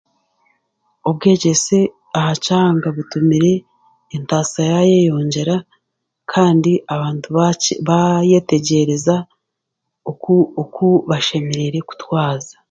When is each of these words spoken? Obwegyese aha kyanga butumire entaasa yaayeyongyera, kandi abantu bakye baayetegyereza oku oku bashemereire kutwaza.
Obwegyese 1.09 1.79
aha 2.17 2.33
kyanga 2.43 2.87
butumire 2.95 3.53
entaasa 4.15 4.59
yaayeyongyera, 4.71 5.55
kandi 6.31 6.71
abantu 6.93 7.27
bakye 7.37 7.73
baayetegyereza 7.87 9.15
oku 10.11 10.33
oku 10.61 10.87
bashemereire 11.09 11.79
kutwaza. 11.87 12.53